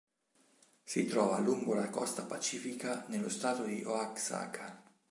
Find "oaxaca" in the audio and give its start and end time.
3.83-4.81